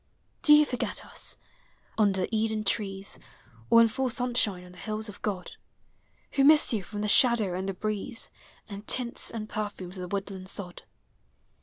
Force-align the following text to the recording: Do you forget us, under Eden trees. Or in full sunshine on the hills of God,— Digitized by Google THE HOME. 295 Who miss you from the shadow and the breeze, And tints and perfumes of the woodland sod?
Do 0.41 0.55
you 0.55 0.65
forget 0.65 1.05
us, 1.05 1.37
under 1.95 2.25
Eden 2.31 2.63
trees. 2.63 3.19
Or 3.69 3.81
in 3.81 3.87
full 3.87 4.09
sunshine 4.09 4.63
on 4.63 4.71
the 4.71 4.79
hills 4.79 5.09
of 5.09 5.21
God,— 5.21 5.31
Digitized 5.43 5.43
by 5.45 5.45
Google 5.45 6.01
THE 6.01 6.07
HOME. 6.09 6.31
295 6.31 6.37
Who 6.41 6.43
miss 6.45 6.73
you 6.73 6.83
from 6.83 7.01
the 7.01 7.07
shadow 7.07 7.53
and 7.53 7.69
the 7.69 7.73
breeze, 7.75 8.29
And 8.67 8.87
tints 8.87 9.29
and 9.29 9.47
perfumes 9.47 9.97
of 9.99 10.01
the 10.01 10.07
woodland 10.15 10.49
sod? 10.49 10.81